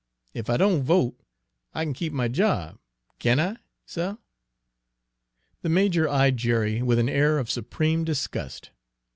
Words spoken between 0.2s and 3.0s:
Ef I don' vote, I kin keep my job,